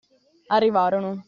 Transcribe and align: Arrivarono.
Arrivarono. 0.47 1.19